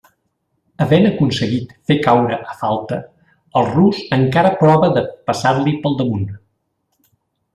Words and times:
Havent 0.83 1.03
aconseguit 1.09 1.75
fer 1.89 1.97
caure 2.07 2.39
a 2.53 2.55
Falta, 2.61 2.97
el 3.61 3.69
rus 3.75 4.01
encara 4.19 4.55
prova 4.63 4.89
de 4.97 5.05
passar-li 5.31 5.75
pel 5.85 5.99
damunt. 6.01 6.27